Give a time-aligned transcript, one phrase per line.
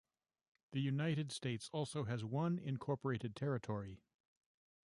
[0.71, 4.01] The United States also has one incorporated territory.